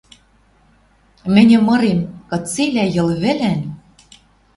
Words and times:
Мӹньӹ 1.33 1.57
мырем, 1.67 1.99
кыцелӓ 2.29 2.85
Йыл 2.95 3.09
вӹлӓн 3.21 3.61